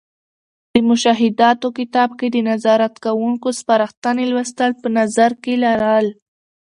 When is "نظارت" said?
2.49-2.93